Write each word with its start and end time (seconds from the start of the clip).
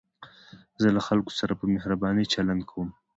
زه 0.81 0.87
له 0.95 1.01
خلکو 1.07 1.31
سره 1.39 1.53
په 1.59 1.65
مهربانۍ 1.75 2.25
چلند 2.33 2.61
کوم. 2.69 2.89